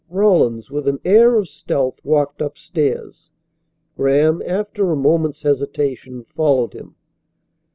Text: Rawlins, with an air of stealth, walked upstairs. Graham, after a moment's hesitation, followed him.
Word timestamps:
Rawlins, 0.09 0.71
with 0.71 0.87
an 0.87 0.99
air 1.05 1.35
of 1.35 1.47
stealth, 1.47 2.03
walked 2.03 2.41
upstairs. 2.41 3.29
Graham, 3.95 4.41
after 4.47 4.91
a 4.91 4.95
moment's 4.95 5.43
hesitation, 5.43 6.23
followed 6.23 6.73
him. 6.73 6.95